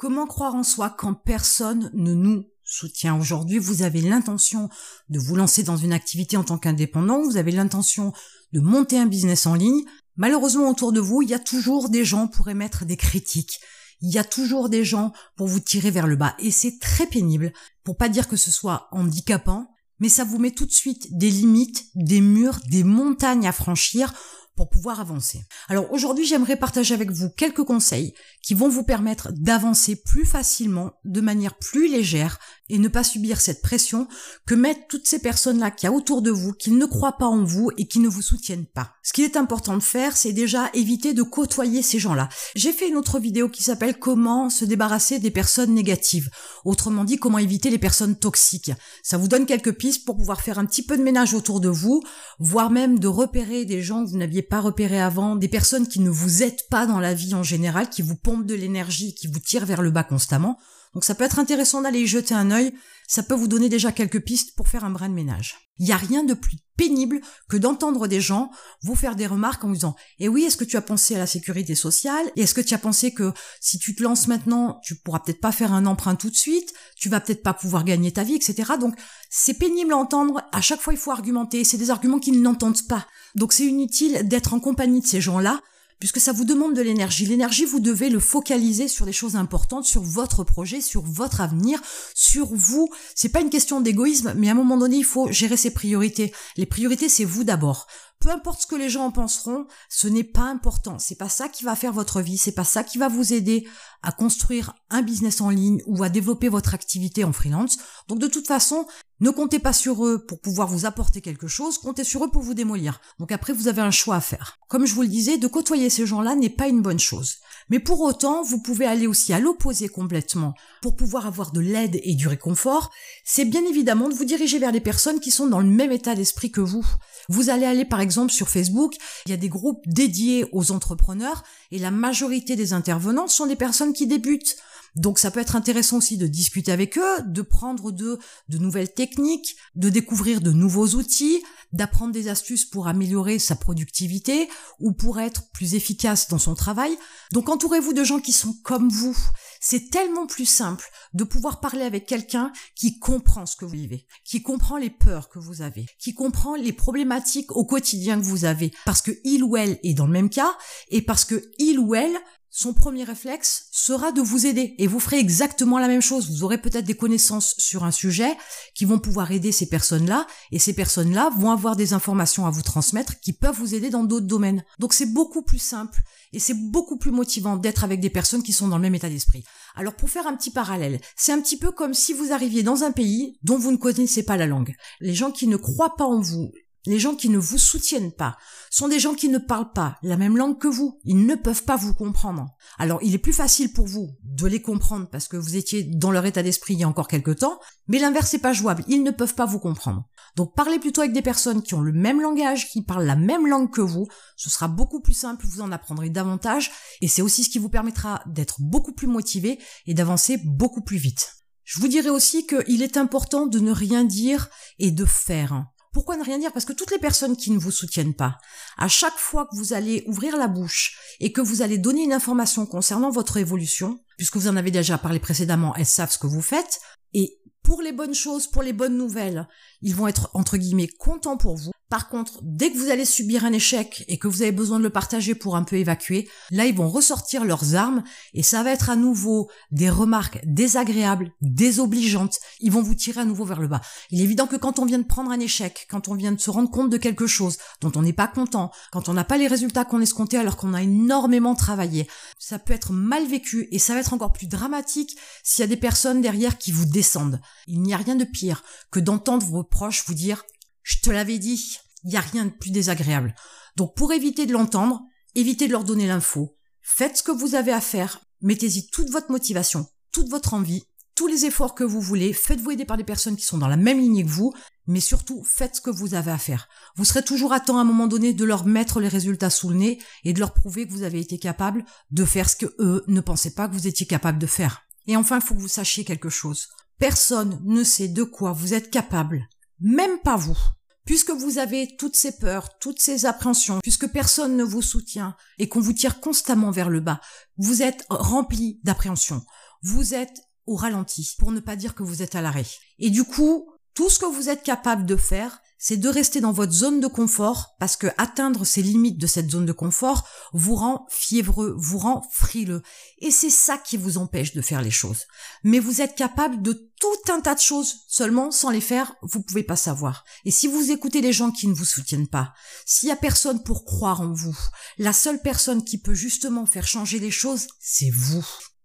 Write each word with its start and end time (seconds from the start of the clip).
Comment 0.00 0.26
croire 0.26 0.54
en 0.54 0.62
soi 0.62 0.88
quand 0.88 1.12
personne 1.12 1.90
ne 1.92 2.14
nous 2.14 2.46
soutient? 2.64 3.20
Aujourd'hui, 3.20 3.58
vous 3.58 3.82
avez 3.82 4.00
l'intention 4.00 4.70
de 5.10 5.18
vous 5.18 5.36
lancer 5.36 5.62
dans 5.62 5.76
une 5.76 5.92
activité 5.92 6.38
en 6.38 6.42
tant 6.42 6.56
qu'indépendant, 6.56 7.20
vous 7.20 7.36
avez 7.36 7.52
l'intention 7.52 8.14
de 8.54 8.60
monter 8.60 8.98
un 8.98 9.04
business 9.04 9.44
en 9.44 9.52
ligne. 9.52 9.84
Malheureusement, 10.16 10.70
autour 10.70 10.92
de 10.92 11.00
vous, 11.00 11.20
il 11.20 11.28
y 11.28 11.34
a 11.34 11.38
toujours 11.38 11.90
des 11.90 12.06
gens 12.06 12.28
pour 12.28 12.48
émettre 12.48 12.86
des 12.86 12.96
critiques. 12.96 13.60
Il 14.00 14.10
y 14.10 14.16
a 14.16 14.24
toujours 14.24 14.70
des 14.70 14.86
gens 14.86 15.12
pour 15.36 15.48
vous 15.48 15.60
tirer 15.60 15.90
vers 15.90 16.06
le 16.06 16.16
bas. 16.16 16.34
Et 16.38 16.50
c'est 16.50 16.78
très 16.78 17.06
pénible, 17.06 17.52
pour 17.84 17.98
pas 17.98 18.08
dire 18.08 18.26
que 18.26 18.36
ce 18.36 18.50
soit 18.50 18.88
handicapant, 18.92 19.70
mais 19.98 20.08
ça 20.08 20.24
vous 20.24 20.38
met 20.38 20.52
tout 20.52 20.64
de 20.64 20.72
suite 20.72 21.14
des 21.18 21.30
limites, 21.30 21.88
des 21.94 22.22
murs, 22.22 22.60
des 22.70 22.84
montagnes 22.84 23.46
à 23.46 23.52
franchir 23.52 24.14
pour 24.60 24.68
pouvoir 24.68 25.00
avancer. 25.00 25.42
Alors 25.70 25.90
aujourd'hui, 25.90 26.26
j'aimerais 26.26 26.56
partager 26.56 26.92
avec 26.92 27.10
vous 27.10 27.30
quelques 27.30 27.64
conseils 27.64 28.12
qui 28.42 28.52
vont 28.52 28.68
vous 28.68 28.82
permettre 28.82 29.32
d'avancer 29.32 29.96
plus 29.96 30.26
facilement, 30.26 30.92
de 31.06 31.22
manière 31.22 31.56
plus 31.56 31.90
légère 31.90 32.38
et 32.68 32.78
ne 32.78 32.88
pas 32.88 33.02
subir 33.02 33.40
cette 33.40 33.62
pression 33.62 34.06
que 34.46 34.54
mettent 34.54 34.86
toutes 34.86 35.06
ces 35.06 35.18
personnes-là 35.18 35.70
qui 35.70 35.86
a 35.86 35.92
autour 35.92 36.20
de 36.20 36.30
vous, 36.30 36.52
qui 36.52 36.72
ne 36.72 36.84
croient 36.84 37.16
pas 37.16 37.26
en 37.26 37.42
vous 37.42 37.70
et 37.78 37.88
qui 37.88 38.00
ne 38.00 38.08
vous 38.08 38.20
soutiennent 38.20 38.66
pas. 38.66 38.92
Ce 39.02 39.14
qu'il 39.14 39.24
est 39.24 39.38
important 39.38 39.76
de 39.76 39.82
faire, 39.82 40.16
c'est 40.16 40.32
déjà 40.32 40.68
éviter 40.74 41.14
de 41.14 41.22
côtoyer 41.22 41.80
ces 41.80 41.98
gens-là. 41.98 42.28
J'ai 42.54 42.72
fait 42.72 42.88
une 42.88 42.96
autre 42.96 43.18
vidéo 43.18 43.48
qui 43.48 43.62
s'appelle 43.62 43.98
comment 43.98 44.50
se 44.50 44.66
débarrasser 44.66 45.18
des 45.18 45.30
personnes 45.30 45.74
négatives. 45.74 46.30
Autrement 46.66 47.04
dit, 47.04 47.16
comment 47.16 47.38
éviter 47.38 47.70
les 47.70 47.78
personnes 47.78 48.16
toxiques. 48.16 48.72
Ça 49.02 49.16
vous 49.16 49.26
donne 49.26 49.46
quelques 49.46 49.72
pistes 49.72 50.04
pour 50.04 50.18
pouvoir 50.18 50.42
faire 50.42 50.58
un 50.58 50.66
petit 50.66 50.84
peu 50.84 50.98
de 50.98 51.02
ménage 51.02 51.32
autour 51.32 51.60
de 51.60 51.70
vous, 51.70 52.02
voire 52.38 52.70
même 52.70 52.98
de 52.98 53.08
repérer 53.08 53.64
des 53.64 53.82
gens 53.82 54.04
que 54.04 54.10
vous 54.10 54.18
n'aviez 54.18 54.42
pas 54.50 54.60
repérés 54.60 55.00
avant, 55.00 55.36
des 55.36 55.48
personnes 55.48 55.86
qui 55.86 56.00
ne 56.00 56.10
vous 56.10 56.42
aident 56.42 56.66
pas 56.68 56.84
dans 56.84 57.00
la 57.00 57.14
vie 57.14 57.34
en 57.34 57.42
général, 57.42 57.88
qui 57.88 58.02
vous 58.02 58.16
pompent 58.16 58.46
de 58.46 58.54
l'énergie, 58.54 59.14
qui 59.14 59.28
vous 59.28 59.38
tirent 59.38 59.64
vers 59.64 59.80
le 59.80 59.90
bas 59.90 60.04
constamment. 60.04 60.58
Donc 60.94 61.04
ça 61.04 61.14
peut 61.14 61.24
être 61.24 61.38
intéressant 61.38 61.82
d'aller 61.82 62.00
y 62.00 62.06
jeter 62.06 62.34
un 62.34 62.50
œil, 62.50 62.74
ça 63.06 63.22
peut 63.22 63.34
vous 63.34 63.48
donner 63.48 63.68
déjà 63.68 63.92
quelques 63.92 64.22
pistes 64.22 64.54
pour 64.56 64.68
faire 64.68 64.84
un 64.84 64.90
brin 64.90 65.08
de 65.08 65.14
ménage. 65.14 65.70
Il 65.78 65.86
n'y 65.86 65.92
a 65.92 65.96
rien 65.96 66.24
de 66.24 66.34
plus 66.34 66.58
pénible 66.76 67.20
que 67.48 67.56
d'entendre 67.56 68.06
des 68.06 68.20
gens 68.20 68.50
vous 68.82 68.94
faire 68.94 69.16
des 69.16 69.26
remarques 69.26 69.64
en 69.64 69.68
vous 69.68 69.74
disant 69.74 69.96
"Eh 70.18 70.28
oui, 70.28 70.44
est-ce 70.44 70.56
que 70.56 70.64
tu 70.64 70.76
as 70.76 70.82
pensé 70.82 71.14
à 71.14 71.18
la 71.18 71.26
sécurité 71.26 71.74
sociale? 71.74 72.30
Et 72.36 72.42
est-ce 72.42 72.54
que 72.54 72.60
tu 72.60 72.74
as 72.74 72.78
pensé 72.78 73.12
que 73.12 73.32
si 73.60 73.78
tu 73.78 73.94
te 73.94 74.02
lances 74.02 74.28
maintenant, 74.28 74.78
tu 74.82 74.94
pourras 74.96 75.20
peut-être 75.20 75.40
pas 75.40 75.52
faire 75.52 75.72
un 75.72 75.86
emprunt 75.86 76.16
tout 76.16 76.30
de 76.30 76.36
suite, 76.36 76.72
tu 76.96 77.08
vas 77.08 77.20
peut-être 77.20 77.42
pas 77.42 77.54
pouvoir 77.54 77.84
gagner 77.84 78.12
ta 78.12 78.24
vie, 78.24 78.34
etc." 78.34 78.72
Donc 78.80 78.94
c'est 79.28 79.54
pénible 79.54 79.92
à 79.92 79.96
entendre. 79.96 80.42
À 80.52 80.60
chaque 80.60 80.80
fois, 80.80 80.92
il 80.92 80.98
faut 80.98 81.12
argumenter. 81.12 81.64
C'est 81.64 81.78
des 81.78 81.90
arguments 81.90 82.18
qu'ils 82.18 82.42
n'entendent 82.42 82.86
pas. 82.88 83.06
Donc 83.34 83.52
c'est 83.52 83.66
inutile 83.66 84.26
d'être 84.28 84.54
en 84.54 84.60
compagnie 84.60 85.00
de 85.00 85.06
ces 85.06 85.20
gens-là 85.20 85.60
puisque 86.00 86.18
ça 86.18 86.32
vous 86.32 86.44
demande 86.44 86.74
de 86.74 86.82
l'énergie. 86.82 87.26
L'énergie, 87.26 87.64
vous 87.64 87.78
devez 87.78 88.08
le 88.08 88.18
focaliser 88.18 88.88
sur 88.88 89.06
des 89.06 89.12
choses 89.12 89.36
importantes, 89.36 89.84
sur 89.84 90.02
votre 90.02 90.42
projet, 90.42 90.80
sur 90.80 91.02
votre 91.02 91.40
avenir, 91.40 91.80
sur 92.14 92.48
vous. 92.52 92.88
C'est 93.14 93.28
pas 93.28 93.40
une 93.40 93.50
question 93.50 93.80
d'égoïsme, 93.80 94.34
mais 94.36 94.48
à 94.48 94.52
un 94.52 94.54
moment 94.54 94.78
donné, 94.78 94.96
il 94.96 95.04
faut 95.04 95.30
gérer 95.30 95.56
ses 95.56 95.70
priorités. 95.70 96.32
Les 96.56 96.66
priorités, 96.66 97.08
c'est 97.08 97.24
vous 97.24 97.44
d'abord. 97.44 97.86
Peu 98.20 98.30
importe 98.30 98.60
ce 98.60 98.66
que 98.66 98.76
les 98.76 98.90
gens 98.90 99.06
en 99.06 99.10
penseront, 99.10 99.66
ce 99.88 100.06
n'est 100.06 100.24
pas 100.24 100.42
important. 100.42 100.98
C'est 100.98 101.16
pas 101.16 101.30
ça 101.30 101.48
qui 101.48 101.64
va 101.64 101.74
faire 101.74 101.94
votre 101.94 102.20
vie. 102.20 102.36
C'est 102.36 102.52
pas 102.52 102.64
ça 102.64 102.84
qui 102.84 102.98
va 102.98 103.08
vous 103.08 103.32
aider 103.32 103.66
à 104.02 104.12
construire 104.12 104.74
un 104.90 105.00
business 105.00 105.40
en 105.40 105.48
ligne 105.48 105.82
ou 105.86 106.02
à 106.02 106.10
développer 106.10 106.50
votre 106.50 106.74
activité 106.74 107.24
en 107.24 107.32
freelance. 107.32 107.78
Donc 108.08 108.18
de 108.18 108.26
toute 108.26 108.46
façon, 108.46 108.86
ne 109.20 109.30
comptez 109.30 109.58
pas 109.58 109.74
sur 109.74 110.06
eux 110.06 110.24
pour 110.26 110.40
pouvoir 110.40 110.68
vous 110.68 110.86
apporter 110.86 111.20
quelque 111.20 111.46
chose, 111.46 111.76
comptez 111.76 112.04
sur 112.04 112.24
eux 112.24 112.30
pour 112.30 112.42
vous 112.42 112.54
démolir. 112.54 113.00
Donc 113.18 113.32
après, 113.32 113.52
vous 113.52 113.68
avez 113.68 113.82
un 113.82 113.90
choix 113.90 114.16
à 114.16 114.20
faire. 114.20 114.58
Comme 114.68 114.86
je 114.86 114.94
vous 114.94 115.02
le 115.02 115.08
disais, 115.08 115.36
de 115.36 115.46
côtoyer 115.46 115.90
ces 115.90 116.06
gens-là 116.06 116.34
n'est 116.34 116.48
pas 116.48 116.68
une 116.68 116.80
bonne 116.80 116.98
chose. 116.98 117.36
Mais 117.68 117.78
pour 117.78 118.00
autant, 118.00 118.42
vous 118.42 118.62
pouvez 118.62 118.86
aller 118.86 119.06
aussi 119.06 119.32
à 119.32 119.38
l'opposé 119.38 119.88
complètement 119.88 120.54
pour 120.80 120.96
pouvoir 120.96 121.26
avoir 121.26 121.52
de 121.52 121.60
l'aide 121.60 122.00
et 122.02 122.14
du 122.14 122.28
réconfort. 122.28 122.90
C'est 123.24 123.44
bien 123.44 123.64
évidemment 123.66 124.08
de 124.08 124.14
vous 124.14 124.24
diriger 124.24 124.58
vers 124.58 124.72
des 124.72 124.80
personnes 124.80 125.20
qui 125.20 125.30
sont 125.30 125.46
dans 125.46 125.60
le 125.60 125.66
même 125.66 125.92
état 125.92 126.14
d'esprit 126.14 126.50
que 126.50 126.62
vous. 126.62 126.86
Vous 127.28 127.50
allez 127.50 127.66
aller 127.66 127.84
par 127.84 128.00
exemple 128.00 128.09
sur 128.10 128.48
Facebook, 128.48 128.94
il 129.26 129.30
y 129.30 129.34
a 129.34 129.36
des 129.36 129.48
groupes 129.48 129.82
dédiés 129.86 130.46
aux 130.52 130.72
entrepreneurs 130.72 131.42
et 131.70 131.78
la 131.78 131.90
majorité 131.90 132.56
des 132.56 132.72
intervenants 132.72 133.28
sont 133.28 133.46
des 133.46 133.56
personnes 133.56 133.92
qui 133.92 134.06
débutent. 134.06 134.56
Donc 134.96 135.18
ça 135.18 135.30
peut 135.30 135.40
être 135.40 135.56
intéressant 135.56 135.98
aussi 135.98 136.16
de 136.16 136.26
discuter 136.26 136.72
avec 136.72 136.98
eux, 136.98 137.22
de 137.24 137.42
prendre 137.42 137.92
de, 137.92 138.18
de 138.48 138.58
nouvelles 138.58 138.92
techniques, 138.92 139.56
de 139.76 139.88
découvrir 139.88 140.40
de 140.40 140.50
nouveaux 140.50 140.88
outils, 140.88 141.42
d'apprendre 141.72 142.12
des 142.12 142.28
astuces 142.28 142.64
pour 142.64 142.88
améliorer 142.88 143.38
sa 143.38 143.54
productivité 143.54 144.48
ou 144.80 144.92
pour 144.92 145.20
être 145.20 145.48
plus 145.52 145.74
efficace 145.74 146.28
dans 146.28 146.38
son 146.38 146.54
travail. 146.54 146.96
Donc 147.32 147.48
entourez-vous 147.48 147.92
de 147.92 148.02
gens 148.02 148.20
qui 148.20 148.32
sont 148.32 148.54
comme 148.64 148.88
vous. 148.88 149.16
C'est 149.60 149.90
tellement 149.90 150.26
plus 150.26 150.46
simple 150.46 150.88
de 151.12 151.22
pouvoir 151.22 151.60
parler 151.60 151.82
avec 151.82 152.06
quelqu'un 152.06 152.50
qui 152.74 152.98
comprend 152.98 153.44
ce 153.44 153.56
que 153.56 153.66
vous 153.66 153.72
vivez, 153.72 154.06
qui 154.24 154.42
comprend 154.42 154.78
les 154.78 154.88
peurs 154.88 155.28
que 155.28 155.38
vous 155.38 155.60
avez, 155.60 155.84
qui 155.98 156.14
comprend 156.14 156.54
les 156.54 156.72
problématiques 156.72 157.54
au 157.54 157.66
quotidien 157.66 158.18
que 158.18 158.24
vous 158.24 158.46
avez, 158.46 158.72
parce 158.86 159.02
que 159.02 159.12
il 159.22 159.44
ou 159.44 159.58
elle 159.58 159.78
est 159.82 159.92
dans 159.92 160.06
le 160.06 160.12
même 160.12 160.30
cas 160.30 160.56
et 160.88 161.02
parce 161.02 161.26
que 161.26 161.50
il 161.58 161.78
ou 161.78 161.94
elle 161.94 162.16
son 162.52 162.74
premier 162.74 163.04
réflexe 163.04 163.66
sera 163.70 164.10
de 164.10 164.20
vous 164.20 164.44
aider 164.44 164.74
et 164.78 164.88
vous 164.88 164.98
ferez 164.98 165.18
exactement 165.18 165.78
la 165.78 165.86
même 165.86 166.02
chose. 166.02 166.28
Vous 166.30 166.42
aurez 166.42 166.58
peut-être 166.58 166.84
des 166.84 166.96
connaissances 166.96 167.54
sur 167.58 167.84
un 167.84 167.92
sujet 167.92 168.36
qui 168.74 168.84
vont 168.84 168.98
pouvoir 168.98 169.30
aider 169.30 169.52
ces 169.52 169.68
personnes-là 169.68 170.26
et 170.50 170.58
ces 170.58 170.72
personnes-là 170.72 171.30
vont 171.38 171.52
avoir 171.52 171.76
des 171.76 171.92
informations 171.92 172.46
à 172.46 172.50
vous 172.50 172.62
transmettre 172.62 173.20
qui 173.20 173.32
peuvent 173.32 173.54
vous 173.54 173.76
aider 173.76 173.88
dans 173.88 174.02
d'autres 174.02 174.26
domaines. 174.26 174.64
Donc 174.80 174.94
c'est 174.94 175.12
beaucoup 175.12 175.42
plus 175.42 175.60
simple 175.60 176.00
et 176.32 176.40
c'est 176.40 176.54
beaucoup 176.54 176.98
plus 176.98 177.12
motivant 177.12 177.56
d'être 177.56 177.84
avec 177.84 178.00
des 178.00 178.10
personnes 178.10 178.42
qui 178.42 178.52
sont 178.52 178.66
dans 178.66 178.76
le 178.76 178.82
même 178.82 178.96
état 178.96 179.08
d'esprit. 179.08 179.44
Alors 179.76 179.94
pour 179.94 180.10
faire 180.10 180.26
un 180.26 180.36
petit 180.36 180.50
parallèle, 180.50 181.00
c'est 181.16 181.32
un 181.32 181.40
petit 181.40 181.56
peu 181.56 181.70
comme 181.70 181.94
si 181.94 182.12
vous 182.12 182.32
arriviez 182.32 182.64
dans 182.64 182.82
un 182.82 182.90
pays 182.90 183.38
dont 183.44 183.58
vous 183.58 183.70
ne 183.70 183.76
connaissez 183.76 184.24
pas 184.24 184.36
la 184.36 184.46
langue. 184.46 184.74
Les 185.00 185.14
gens 185.14 185.30
qui 185.30 185.46
ne 185.46 185.56
croient 185.56 185.94
pas 185.94 186.04
en 186.04 186.20
vous, 186.20 186.50
les 186.86 186.98
gens 186.98 187.14
qui 187.14 187.28
ne 187.28 187.38
vous 187.38 187.58
soutiennent 187.58 188.12
pas 188.12 188.36
sont 188.70 188.88
des 188.88 188.98
gens 188.98 189.14
qui 189.14 189.28
ne 189.28 189.38
parlent 189.38 189.72
pas 189.72 189.98
la 190.02 190.16
même 190.16 190.36
langue 190.36 190.58
que 190.58 190.68
vous. 190.68 190.98
Ils 191.04 191.26
ne 191.26 191.34
peuvent 191.34 191.64
pas 191.64 191.76
vous 191.76 191.92
comprendre. 191.92 192.46
Alors, 192.78 193.00
il 193.02 193.14
est 193.14 193.18
plus 193.18 193.32
facile 193.32 193.72
pour 193.72 193.86
vous 193.86 194.16
de 194.22 194.46
les 194.46 194.62
comprendre 194.62 195.08
parce 195.10 195.28
que 195.28 195.36
vous 195.36 195.56
étiez 195.56 195.82
dans 195.82 196.10
leur 196.10 196.24
état 196.24 196.42
d'esprit 196.42 196.74
il 196.74 196.80
y 196.80 196.84
a 196.84 196.88
encore 196.88 197.08
quelque 197.08 197.32
temps, 197.32 197.60
mais 197.88 197.98
l'inverse 197.98 198.32
n'est 198.32 198.38
pas 198.38 198.52
jouable. 198.52 198.84
Ils 198.88 199.02
ne 199.02 199.10
peuvent 199.10 199.34
pas 199.34 199.46
vous 199.46 199.58
comprendre. 199.58 200.04
Donc, 200.36 200.54
parlez 200.54 200.78
plutôt 200.78 201.02
avec 201.02 201.12
des 201.12 201.22
personnes 201.22 201.62
qui 201.62 201.74
ont 201.74 201.80
le 201.80 201.92
même 201.92 202.20
langage, 202.20 202.70
qui 202.70 202.82
parlent 202.82 203.04
la 203.04 203.16
même 203.16 203.46
langue 203.46 203.70
que 203.70 203.80
vous. 203.80 204.06
Ce 204.36 204.48
sera 204.48 204.68
beaucoup 204.68 205.00
plus 205.00 205.12
simple, 205.12 205.46
vous 205.46 205.60
en 205.60 205.72
apprendrez 205.72 206.10
davantage 206.10 206.70
et 207.00 207.08
c'est 207.08 207.22
aussi 207.22 207.44
ce 207.44 207.50
qui 207.50 207.58
vous 207.58 207.68
permettra 207.68 208.22
d'être 208.26 208.56
beaucoup 208.60 208.92
plus 208.92 209.06
motivé 209.06 209.58
et 209.86 209.94
d'avancer 209.94 210.38
beaucoup 210.44 210.82
plus 210.82 210.98
vite. 210.98 211.34
Je 211.64 211.80
vous 211.80 211.88
dirais 211.88 212.10
aussi 212.10 212.46
qu'il 212.46 212.82
est 212.82 212.96
important 212.96 213.46
de 213.46 213.58
ne 213.58 213.70
rien 213.70 214.04
dire 214.04 214.48
et 214.78 214.90
de 214.90 215.04
faire. 215.04 215.66
Pourquoi 215.92 216.16
ne 216.16 216.24
rien 216.24 216.38
dire? 216.38 216.52
Parce 216.52 216.64
que 216.64 216.72
toutes 216.72 216.92
les 216.92 216.98
personnes 216.98 217.36
qui 217.36 217.50
ne 217.50 217.58
vous 217.58 217.72
soutiennent 217.72 218.14
pas, 218.14 218.38
à 218.76 218.86
chaque 218.86 219.18
fois 219.18 219.46
que 219.46 219.56
vous 219.56 219.72
allez 219.72 220.04
ouvrir 220.06 220.36
la 220.36 220.46
bouche 220.46 221.16
et 221.18 221.32
que 221.32 221.40
vous 221.40 221.62
allez 221.62 221.78
donner 221.78 222.04
une 222.04 222.12
information 222.12 222.64
concernant 222.64 223.10
votre 223.10 223.38
évolution, 223.38 223.98
puisque 224.16 224.36
vous 224.36 224.48
en 224.48 224.56
avez 224.56 224.70
déjà 224.70 224.98
parlé 224.98 225.18
précédemment, 225.18 225.74
elles 225.74 225.86
savent 225.86 226.12
ce 226.12 226.18
que 226.18 226.28
vous 226.28 226.42
faites, 226.42 226.80
et 227.12 227.40
pour 227.62 227.82
les 227.82 227.92
bonnes 227.92 228.14
choses, 228.14 228.46
pour 228.46 228.62
les 228.62 228.72
bonnes 228.72 228.96
nouvelles, 228.96 229.48
ils 229.82 229.94
vont 229.94 230.06
être 230.06 230.30
entre 230.34 230.56
guillemets 230.56 230.88
contents 230.88 231.36
pour 231.36 231.56
vous. 231.56 231.72
Par 231.90 232.08
contre, 232.08 232.38
dès 232.42 232.70
que 232.70 232.78
vous 232.78 232.88
allez 232.88 233.04
subir 233.04 233.44
un 233.44 233.52
échec 233.52 234.04
et 234.06 234.16
que 234.16 234.28
vous 234.28 234.42
avez 234.42 234.52
besoin 234.52 234.78
de 234.78 234.84
le 234.84 234.90
partager 234.90 235.34
pour 235.34 235.56
un 235.56 235.64
peu 235.64 235.74
évacuer, 235.74 236.28
là 236.52 236.64
ils 236.66 236.74
vont 236.74 236.88
ressortir 236.88 237.44
leurs 237.44 237.74
armes 237.74 238.04
et 238.32 238.44
ça 238.44 238.62
va 238.62 238.70
être 238.70 238.90
à 238.90 238.96
nouveau 238.96 239.50
des 239.72 239.90
remarques 239.90 240.38
désagréables, 240.44 241.32
désobligeantes. 241.42 242.38
Ils 242.60 242.70
vont 242.70 242.80
vous 242.80 242.94
tirer 242.94 243.22
à 243.22 243.24
nouveau 243.24 243.44
vers 243.44 243.60
le 243.60 243.66
bas. 243.66 243.80
Il 244.12 244.20
est 244.20 244.24
évident 244.24 244.46
que 244.46 244.54
quand 244.54 244.78
on 244.78 244.84
vient 244.84 245.00
de 245.00 245.04
prendre 245.04 245.32
un 245.32 245.40
échec, 245.40 245.88
quand 245.90 246.06
on 246.06 246.14
vient 246.14 246.30
de 246.30 246.40
se 246.40 246.50
rendre 246.50 246.70
compte 246.70 246.90
de 246.90 246.96
quelque 246.96 247.26
chose 247.26 247.58
dont 247.80 247.90
on 247.96 248.02
n'est 248.02 248.12
pas 248.12 248.28
content, 248.28 248.70
quand 248.92 249.08
on 249.08 249.14
n'a 249.14 249.24
pas 249.24 249.36
les 249.36 249.48
résultats 249.48 249.84
qu'on 249.84 250.00
escomptait 250.00 250.36
alors 250.36 250.56
qu'on 250.56 250.74
a 250.74 250.82
énormément 250.82 251.56
travaillé, 251.56 252.06
ça 252.38 252.60
peut 252.60 252.72
être 252.72 252.92
mal 252.92 253.26
vécu 253.26 253.66
et 253.72 253.80
ça 253.80 253.94
va 253.94 254.00
être 254.00 254.14
encore 254.14 254.32
plus 254.32 254.46
dramatique 254.46 255.16
s'il 255.42 255.62
y 255.62 255.64
a 255.64 255.66
des 255.66 255.76
personnes 255.76 256.20
derrière 256.20 256.56
qui 256.56 256.70
vous 256.70 256.86
descendent. 256.86 257.40
Il 257.66 257.82
n'y 257.82 257.94
a 257.94 257.96
rien 257.96 258.14
de 258.14 258.24
pire 258.24 258.62
que 258.92 259.00
d'entendre 259.00 259.44
vos 259.44 259.64
proches 259.64 260.04
vous 260.06 260.14
dire 260.14 260.44
je 260.82 260.98
te 261.00 261.10
l'avais 261.10 261.38
dit, 261.38 261.78
il 262.04 262.10
n'y 262.10 262.16
a 262.16 262.20
rien 262.20 262.46
de 262.46 262.50
plus 262.50 262.70
désagréable. 262.70 263.34
Donc 263.76 263.94
pour 263.96 264.12
éviter 264.12 264.46
de 264.46 264.52
l'entendre, 264.52 265.02
évitez 265.34 265.66
de 265.66 265.72
leur 265.72 265.84
donner 265.84 266.06
l'info. 266.06 266.56
Faites 266.82 267.18
ce 267.18 267.22
que 267.22 267.32
vous 267.32 267.54
avez 267.54 267.72
à 267.72 267.80
faire, 267.80 268.20
mettez-y 268.40 268.88
toute 268.88 269.10
votre 269.10 269.30
motivation, 269.30 269.86
toute 270.12 270.28
votre 270.28 270.54
envie, 270.54 270.84
tous 271.14 271.26
les 271.26 271.44
efforts 271.44 271.74
que 271.74 271.84
vous 271.84 272.00
voulez, 272.00 272.32
faites-vous 272.32 272.70
aider 272.70 272.84
par 272.84 272.96
des 272.96 273.04
personnes 273.04 273.36
qui 273.36 273.44
sont 273.44 273.58
dans 273.58 273.68
la 273.68 273.76
même 273.76 274.00
ligne 274.00 274.24
que 274.24 274.30
vous, 274.30 274.54
mais 274.86 275.00
surtout 275.00 275.44
faites 275.44 275.76
ce 275.76 275.80
que 275.80 275.90
vous 275.90 276.14
avez 276.14 276.30
à 276.30 276.38
faire. 276.38 276.68
Vous 276.96 277.04
serez 277.04 277.22
toujours 277.22 277.52
à 277.52 277.60
temps 277.60 277.78
à 277.78 277.82
un 277.82 277.84
moment 277.84 278.06
donné 278.06 278.32
de 278.32 278.44
leur 278.44 278.64
mettre 278.64 279.00
les 279.00 279.08
résultats 279.08 279.50
sous 279.50 279.68
le 279.68 279.76
nez 279.76 279.98
et 280.24 280.32
de 280.32 280.40
leur 280.40 280.54
prouver 280.54 280.86
que 280.86 280.92
vous 280.92 281.02
avez 281.02 281.20
été 281.20 281.38
capable 281.38 281.84
de 282.10 282.24
faire 282.24 282.48
ce 282.48 282.56
que 282.56 282.74
eux 282.78 283.04
ne 283.06 283.20
pensaient 283.20 283.54
pas 283.54 283.68
que 283.68 283.74
vous 283.74 283.86
étiez 283.86 284.06
capable 284.06 284.38
de 284.38 284.46
faire. 284.46 284.82
Et 285.06 285.16
enfin, 285.16 285.36
il 285.36 285.42
faut 285.42 285.54
que 285.54 285.60
vous 285.60 285.68
sachiez 285.68 286.04
quelque 286.04 286.30
chose. 286.30 286.68
Personne 286.98 287.60
ne 287.64 287.84
sait 287.84 288.08
de 288.08 288.24
quoi 288.24 288.52
vous 288.52 288.74
êtes 288.74 288.90
capable 288.90 289.46
même 289.80 290.18
pas 290.20 290.36
vous, 290.36 290.58
Puisque 291.04 291.30
vous 291.30 291.58
avez 291.58 291.96
toutes 291.96 292.14
ces 292.14 292.38
peurs, 292.38 292.78
toutes 292.78 293.00
ces 293.00 293.26
appréhensions, 293.26 293.80
puisque 293.82 294.06
personne 294.06 294.56
ne 294.56 294.62
vous 294.62 294.82
soutient 294.82 295.34
et 295.58 295.68
qu'on 295.68 295.80
vous 295.80 295.92
tire 295.92 296.20
constamment 296.20 296.70
vers 296.70 296.90
le 296.90 297.00
bas, 297.00 297.20
vous 297.56 297.82
êtes 297.82 298.06
rempli 298.10 298.80
d'appréhension. 298.84 299.44
Vous 299.82 300.14
êtes 300.14 300.40
au 300.66 300.76
ralenti, 300.76 301.34
pour 301.38 301.50
ne 301.50 301.58
pas 301.58 301.74
dire 301.74 301.94
que 301.94 302.04
vous 302.04 302.22
êtes 302.22 302.36
à 302.36 302.42
l'arrêt. 302.42 302.66
Et 302.98 303.10
du 303.10 303.24
coup, 303.24 303.68
tout 303.94 304.08
ce 304.08 304.20
que 304.20 304.26
vous 304.26 304.50
êtes 304.50 304.62
capable 304.62 305.04
de 305.04 305.16
faire, 305.16 305.60
c'est 305.82 305.96
de 305.96 306.08
rester 306.10 306.42
dans 306.42 306.52
votre 306.52 306.72
zone 306.72 307.00
de 307.00 307.06
confort 307.06 307.74
parce 307.80 307.96
que 307.96 308.06
atteindre 308.18 308.64
ces 308.64 308.82
limites 308.82 309.16
de 309.16 309.26
cette 309.26 309.50
zone 309.50 309.64
de 309.64 309.72
confort 309.72 310.28
vous 310.52 310.74
rend 310.74 311.06
fiévreux, 311.08 311.74
vous 311.78 311.96
rend 311.96 312.22
frileux. 312.30 312.82
Et 313.18 313.30
c'est 313.30 313.50
ça 313.50 313.78
qui 313.78 313.96
vous 313.96 314.18
empêche 314.18 314.52
de 314.52 314.60
faire 314.60 314.82
les 314.82 314.90
choses. 314.90 315.24
Mais 315.64 315.78
vous 315.78 316.02
êtes 316.02 316.14
capable 316.14 316.60
de 316.60 316.92
tout 317.00 317.32
un 317.32 317.40
tas 317.40 317.54
de 317.54 317.60
choses, 317.60 318.04
seulement 318.08 318.50
sans 318.50 318.68
les 318.68 318.82
faire, 318.82 319.14
vous 319.22 319.42
pouvez 319.42 319.62
pas 319.62 319.74
savoir. 319.74 320.24
Et 320.44 320.50
si 320.50 320.66
vous 320.66 320.90
écoutez 320.90 321.22
les 321.22 321.32
gens 321.32 321.50
qui 321.50 321.66
ne 321.66 321.74
vous 321.74 321.86
soutiennent 321.86 322.28
pas, 322.28 322.52
s'il 322.84 323.08
y 323.08 323.12
a 323.12 323.16
personne 323.16 323.62
pour 323.62 323.86
croire 323.86 324.20
en 324.20 324.34
vous, 324.34 324.56
la 324.98 325.14
seule 325.14 325.40
personne 325.40 325.82
qui 325.82 325.96
peut 325.96 326.14
justement 326.14 326.66
faire 326.66 326.86
changer 326.86 327.18
les 327.18 327.30
choses, 327.30 327.68
c'est 327.80 328.10
vous. 328.10 328.44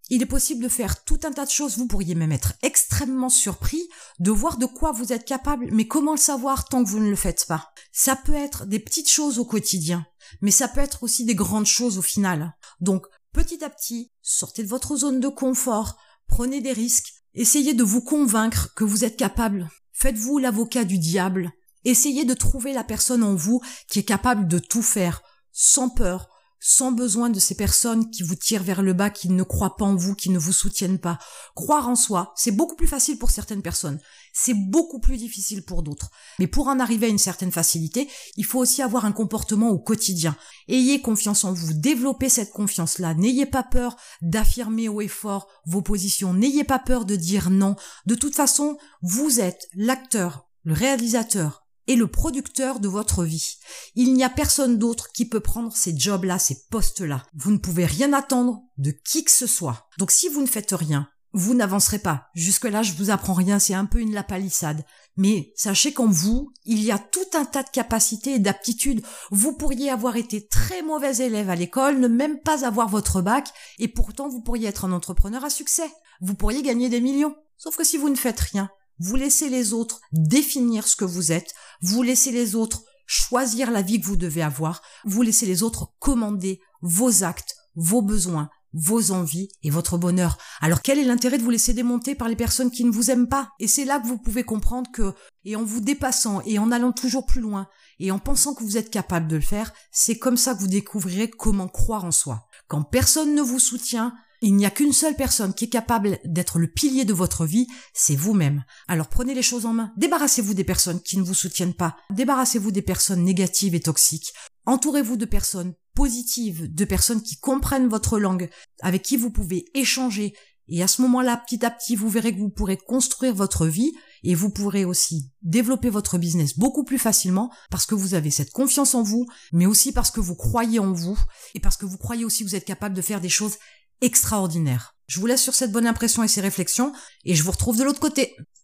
Il 0.10 0.22
est 0.22 0.28
possible 0.28 0.64
de 0.64 0.70
faire 0.70 1.04
tout 1.04 1.20
un 1.24 1.32
tas 1.32 1.46
de 1.46 1.52
choses, 1.52 1.78
vous 1.78 1.88
pourriez 1.88 2.14
même 2.14 2.32
être 2.32 2.54
extrêmement 2.62 3.30
surpris 3.30 3.90
de 4.20 4.30
voir 4.30 4.58
de 4.58 4.68
quoi 4.68 4.92
vous 4.92 5.14
êtes 5.14 5.26
capable, 5.26 5.70
mais 5.72 5.88
comment 5.88 6.12
le 6.12 6.18
savoir 6.18 6.66
tant 6.66 6.84
que 6.84 6.90
vous 6.90 7.00
ne 7.00 7.10
le 7.10 7.16
faites 7.16 7.46
pas? 7.48 7.72
Ça 7.92 8.16
peut 8.16 8.36
être 8.36 8.68
des 8.68 8.80
petites 8.80 9.10
choses 9.10 9.40
au 9.40 9.46
quotidien, 9.46 10.06
mais 10.42 10.52
ça 10.52 10.68
peut 10.68 10.82
être 10.82 11.02
aussi 11.02 11.26
des 11.26 11.34
grandes 11.34 11.66
choses 11.66 11.98
au 11.98 12.04
final. 12.04 12.56
Donc, 12.80 13.08
petit 13.34 13.64
à 13.64 13.70
petit, 13.70 14.12
sortez 14.22 14.64
de 14.64 14.70
votre 14.70 14.96
zone 14.96 15.20
de 15.20 15.28
confort, 15.28 15.98
prenez 16.28 16.62
des 16.62 16.74
risques, 16.74 17.14
essayez 17.34 17.74
de 17.74 17.84
vous 17.84 18.02
convaincre 18.02 18.74
que 18.76 18.84
vous 18.84 19.06
êtes 19.06 19.18
capable. 19.18 19.70
Faites-vous 19.92 20.38
l'avocat 20.38 20.84
du 20.84 21.00
diable. 21.00 21.52
Essayez 21.84 22.26
de 22.26 22.34
trouver 22.34 22.74
la 22.74 22.84
personne 22.84 23.24
en 23.24 23.34
vous 23.34 23.62
qui 23.88 24.00
est 24.00 24.04
capable 24.04 24.48
de 24.48 24.60
tout 24.60 24.82
faire, 24.82 25.22
sans 25.52 25.90
peur, 25.90 26.30
sans 26.60 26.92
besoin 26.92 27.30
de 27.30 27.40
ces 27.40 27.56
personnes 27.56 28.10
qui 28.10 28.24
vous 28.24 28.36
tirent 28.36 28.64
vers 28.64 28.82
le 28.82 28.94
bas, 28.94 29.10
qui 29.10 29.30
ne 29.30 29.44
croient 29.44 29.76
pas 29.76 29.86
en 29.86 29.96
vous, 29.96 30.16
qui 30.16 30.30
ne 30.30 30.40
vous 30.40 30.54
soutiennent 30.54 31.00
pas. 31.00 31.20
Croire 31.56 31.88
en 31.88 31.96
soi, 31.96 32.34
c'est 32.36 32.52
beaucoup 32.52 32.76
plus 32.76 32.88
facile 32.88 33.18
pour 33.18 33.32
certaines 33.32 33.62
personnes, 33.62 34.00
c'est 34.34 34.54
beaucoup 34.54 35.00
plus 35.00 35.18
difficile 35.18 35.64
pour 35.64 35.84
d'autres. 35.84 36.10
Mais 36.40 36.48
pour 36.48 36.68
en 36.68 36.80
arriver 36.80 37.08
à 37.08 37.10
une 37.10 37.18
certaine 37.18 37.52
facilité, 37.52 38.10
il 38.36 38.46
faut 38.46 38.60
aussi 38.60 38.82
avoir 38.82 39.06
un 39.06 39.12
comportement 39.12 39.70
au 39.70 39.80
quotidien. 39.80 40.36
Ayez 40.68 41.02
confiance 41.02 41.44
en 41.44 41.54
vous, 41.54 41.74
développez 41.74 42.30
cette 42.30 42.52
confiance-là, 42.52 43.14
n'ayez 43.14 43.46
pas 43.46 43.64
peur 43.64 43.96
d'affirmer 44.22 44.90
haut 44.90 45.02
et 45.02 45.08
fort 45.08 45.48
vos 45.66 45.82
positions, 45.82 46.34
n'ayez 46.34 46.64
pas 46.64 46.80
peur 46.80 47.06
de 47.06 47.16
dire 47.16 47.50
non. 47.50 47.76
De 48.06 48.16
toute 48.16 48.36
façon, 48.36 48.78
vous 49.02 49.40
êtes 49.40 49.68
l'acteur, 49.76 50.48
le 50.64 50.74
réalisateur, 50.74 51.65
et 51.88 51.96
le 51.96 52.08
producteur 52.08 52.80
de 52.80 52.88
votre 52.88 53.24
vie. 53.24 53.58
Il 53.96 54.14
n'y 54.14 54.24
a 54.24 54.30
personne 54.30 54.78
d'autre 54.78 55.12
qui 55.12 55.28
peut 55.28 55.40
prendre 55.40 55.76
ces 55.76 55.98
jobs-là, 55.98 56.40
ces 56.40 56.66
postes-là. 56.70 57.24
Vous 57.36 57.52
ne 57.52 57.58
pouvez 57.58 57.86
rien 57.86 58.14
attendre 58.14 58.62
de 58.78 58.92
qui 58.92 59.24
que 59.24 59.32
ce 59.32 59.48
soit. 59.48 59.88
Donc 59.98 60.12
si 60.12 60.30
vous 60.30 60.42
ne 60.42 60.48
faites 60.48 60.72
rien, 60.72 61.08
vous 61.38 61.54
n'avancerez 61.54 62.00
pas. 62.00 62.28
Jusque-là, 62.34 62.82
je 62.82 62.94
vous 62.94 63.10
apprends 63.10 63.34
rien, 63.34 63.60
c'est 63.60 63.74
un 63.74 63.86
peu 63.86 64.00
une 64.00 64.14
lapalissade. 64.14 64.86
Mais 65.18 65.52
sachez 65.58 65.92
qu'en 65.92 66.08
vous, 66.08 66.54
il 66.64 66.82
y 66.82 66.92
a 66.92 66.98
tout 66.98 67.26
un 67.34 67.44
tas 67.44 67.64
de 67.64 67.70
capacités 67.70 68.36
et 68.36 68.40
d'aptitudes. 68.40 69.04
Vous 69.32 69.52
pourriez 69.52 69.90
avoir 69.90 70.16
été 70.16 70.48
très 70.48 70.82
mauvais 70.82 71.18
élève 71.18 71.50
à 71.50 71.56
l'école, 71.56 72.00
ne 72.00 72.08
même 72.08 72.40
pas 72.40 72.66
avoir 72.66 72.88
votre 72.88 73.22
bac, 73.22 73.50
et 73.80 73.90
pourtant 73.90 74.30
vous 74.30 74.42
pourriez 74.42 74.70
être 74.70 74.86
un 74.86 74.94
entrepreneur 74.94 75.44
à 75.44 75.50
succès. 75.50 75.92
Vous 76.22 76.36
pourriez 76.36 76.62
gagner 76.62 76.88
des 76.88 77.02
millions. 77.02 77.36
Sauf 77.58 77.76
que 77.76 77.84
si 77.84 77.98
vous 77.98 78.10
ne 78.10 78.16
faites 78.16 78.40
rien, 78.40 78.70
vous 79.00 79.18
laissez 79.18 79.50
les 79.50 79.74
autres 79.74 80.00
définir 80.14 80.88
ce 80.88 80.96
que 80.96 81.04
vous 81.04 81.34
êtes, 81.34 81.54
vous 81.82 82.04
laissez 82.04 82.32
les 82.32 82.56
autres 82.56 82.84
choisir 83.08 83.72
la 83.72 83.82
vie 83.82 84.00
que 84.00 84.06
vous 84.06 84.18
devez 84.18 84.42
avoir, 84.42 84.82
vous 85.04 85.22
laissez 85.22 85.46
les 85.46 85.64
autres 85.64 85.94
commander 86.00 86.60
vos 86.82 87.24
actes, 87.24 87.56
vos 87.76 88.02
besoins, 88.02 88.50
vos 88.74 89.12
envies 89.12 89.50
et 89.64 89.70
votre 89.70 89.98
bonheur. 89.98 90.38
Alors 90.60 90.82
quel 90.82 91.00
est 91.00 91.04
l'intérêt 91.04 91.38
de 91.38 91.44
vous 91.44 91.50
laisser 91.50 91.74
démonter 91.74 92.14
par 92.14 92.28
les 92.28 92.36
personnes 92.36 92.72
qui 92.72 92.84
ne 92.84 92.92
vous 92.92 93.10
aiment 93.10 93.30
pas? 93.30 93.50
Et 93.60 93.68
c'est 93.68 93.86
là 93.86 94.00
que 94.00 94.08
vous 94.08 94.18
pouvez 94.18 94.44
comprendre 94.44 94.92
que, 94.92 95.14
et 95.46 95.56
en 95.56 95.64
vous 95.64 95.80
dépassant 95.80 96.42
et 96.46 96.60
en 96.60 96.72
allant 96.72 96.92
toujours 96.92 97.26
plus 97.26 97.42
loin, 97.42 97.68
et 98.00 98.12
en 98.12 98.20
pensant 98.20 98.54
que 98.54 98.64
vous 98.64 98.78
êtes 98.78 98.90
capable 98.90 99.28
de 99.28 99.38
le 99.38 99.42
faire, 99.42 99.72
c'est 99.92 100.18
comme 100.18 100.38
ça 100.38 100.54
que 100.54 100.60
vous 100.60 100.68
découvrirez 100.68 101.30
comment 101.30 101.70
croire 101.70 102.04
en 102.04 102.12
soi. 102.12 102.48
Quand 102.68 102.84
personne 102.84 103.34
ne 103.34 103.42
vous 103.42 103.60
soutient, 103.60 104.14
il 104.46 104.56
n'y 104.56 104.68
a 104.68 104.70
qu'une 104.70 104.94
seule 104.94 105.16
personne 105.16 105.56
qui 105.56 105.66
est 105.66 105.70
capable 105.70 106.20
d'être 106.24 106.60
le 106.60 106.68
pilier 106.68 107.04
de 107.04 107.16
votre 107.16 107.48
vie, 107.48 107.66
c'est 107.96 108.16
vous-même. 108.16 108.64
Alors 108.88 109.08
prenez 109.08 109.34
les 109.34 109.42
choses 109.42 109.66
en 109.66 109.74
main. 109.74 109.92
Débarrassez-vous 109.98 110.54
des 110.54 110.64
personnes 110.64 111.02
qui 111.02 111.18
ne 111.18 111.24
vous 111.24 111.34
soutiennent 111.34 111.74
pas. 111.74 111.98
Débarrassez-vous 112.12 112.70
des 112.70 112.84
personnes 112.84 113.24
négatives 113.24 113.74
et 113.74 113.80
toxiques. 113.80 114.34
Entourez-vous 114.68 115.18
de 115.18 115.26
personnes 115.26 115.74
positives, 115.96 116.72
de 116.72 116.86
personnes 116.86 117.24
qui 117.24 117.40
comprennent 117.40 117.88
votre 117.88 118.20
langue, 118.20 118.52
avec 118.84 119.02
qui 119.02 119.18
vous 119.18 119.32
pouvez 119.32 119.66
échanger. 119.74 120.36
Et 120.68 120.84
à 120.84 120.88
ce 120.88 121.02
moment-là, 121.02 121.38
petit 121.38 121.66
à 121.66 121.72
petit, 121.72 121.96
vous 121.96 122.10
verrez 122.10 122.32
que 122.32 122.40
vous 122.40 122.50
pourrez 122.50 122.78
construire 122.78 123.34
votre 123.34 123.66
vie 123.66 123.94
et 124.24 124.36
vous 124.36 124.52
pourrez 124.52 124.86
aussi 124.86 125.32
développer 125.42 125.90
votre 125.90 126.20
business 126.20 126.56
beaucoup 126.56 126.84
plus 126.84 127.00
facilement 127.00 127.52
parce 127.72 127.88
que 127.88 127.96
vous 127.96 128.14
avez 128.14 128.30
cette 128.30 128.52
confiance 128.52 128.94
en 128.94 129.02
vous, 129.02 129.26
mais 129.54 129.66
aussi 129.66 129.92
parce 129.92 130.12
que 130.12 130.20
vous 130.20 130.36
croyez 130.36 130.78
en 130.78 130.92
vous 130.92 131.18
et 131.56 131.60
parce 131.60 131.78
que 131.78 131.88
vous 131.88 131.98
croyez 131.98 132.26
aussi 132.26 132.44
que 132.44 132.50
vous 132.50 132.56
êtes 132.56 132.66
capable 132.66 132.96
de 132.96 133.02
faire 133.02 133.22
des 133.22 133.30
choses 133.30 133.58
extraordinaire. 134.02 134.96
Je 135.08 135.20
vous 135.20 135.28
laisse 135.28 135.44
sur 135.44 135.54
cette 135.54 135.72
bonne 135.72 135.88
impression 135.88 136.24
et 136.24 136.28
ces 136.28 136.42
réflexions, 136.42 136.94
et 137.26 137.36
je 137.36 137.44
vous 137.44 137.52
retrouve 137.52 137.78
de 137.78 137.84
l'autre 137.84 138.00
côté. 138.00 138.36